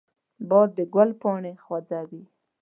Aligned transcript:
باد 0.49 0.69
د 0.77 0.79
ګل 0.93 1.09
پاڼې 1.21 1.51
خوځوي 1.63 2.23